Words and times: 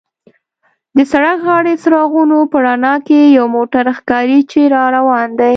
د 0.97 0.99
سړک 1.11 1.37
غاړې 1.47 1.73
څراغونو 1.81 2.37
په 2.51 2.57
رڼا 2.65 2.95
کې 3.07 3.19
یو 3.37 3.45
موټر 3.55 3.85
ښکاري 3.97 4.39
چې 4.51 4.61
را 4.73 4.83
روان 4.97 5.29
دی. 5.39 5.49